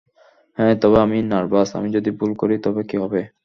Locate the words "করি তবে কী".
2.41-2.95